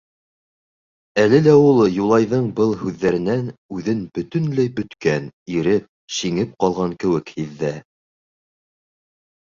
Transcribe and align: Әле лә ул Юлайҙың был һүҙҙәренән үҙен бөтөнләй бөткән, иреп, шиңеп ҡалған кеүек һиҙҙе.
Әле 1.23 1.41
лә 1.47 1.51
ул 1.65 1.81
Юлайҙың 1.95 2.47
был 2.61 2.73
һүҙҙәренән 2.79 3.51
үҙен 3.79 4.01
бөтөнләй 4.17 4.71
бөткән, 4.81 5.29
иреп, 5.59 5.87
шиңеп 6.19 6.57
ҡалған 6.65 6.97
кеүек 7.05 7.33
һиҙҙе. 7.39 7.73